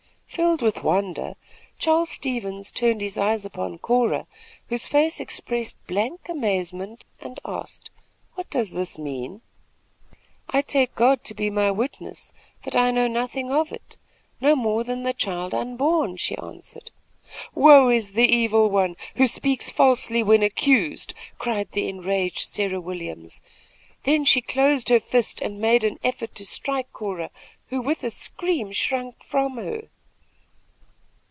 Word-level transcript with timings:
Filled 0.33 0.61
with 0.61 0.81
wonder, 0.81 1.33
Charles 1.77 2.09
Stevens 2.09 2.71
turned 2.71 3.01
his 3.01 3.17
eyes 3.17 3.43
upon 3.43 3.77
Cora, 3.77 4.27
whose 4.69 4.87
face 4.87 5.19
expressed 5.19 5.75
blank 5.87 6.29
amazement, 6.29 7.03
and 7.19 7.37
asked: 7.43 7.89
"What 8.35 8.49
does 8.49 8.71
this 8.71 8.97
mean?" 8.97 9.41
"I 10.49 10.61
take 10.61 10.95
God 10.95 11.25
to 11.25 11.33
be 11.35 11.49
my 11.49 11.69
witness, 11.69 12.31
that 12.63 12.77
I 12.77 12.91
know 12.91 13.09
nothing 13.09 13.51
of 13.51 13.73
it, 13.73 13.97
no 14.39 14.55
more 14.55 14.85
than 14.85 15.03
the 15.03 15.13
child 15.13 15.53
unborn," 15.53 16.15
she 16.15 16.37
answered. 16.37 16.91
"Woe 17.53 17.89
is 17.89 18.13
the 18.13 18.33
evil 18.33 18.69
one, 18.69 18.95
who 19.17 19.27
speaks 19.27 19.69
falsely 19.69 20.23
when 20.23 20.43
accused!" 20.43 21.13
cried 21.39 21.69
the 21.73 21.89
enraged 21.89 22.49
Sarah 22.49 22.79
Williams. 22.79 23.41
Then 24.05 24.23
she 24.23 24.39
closed 24.41 24.87
her 24.87 25.01
fist 25.01 25.41
and 25.41 25.59
made 25.59 25.83
an 25.83 25.99
effort 26.05 26.33
to 26.35 26.45
strike 26.45 26.91
Cora, 26.93 27.31
who, 27.67 27.81
with 27.81 28.01
a 28.01 28.09
scream, 28.09 28.71
shrunk 28.71 29.21
from 29.25 29.57
her. 29.57 29.89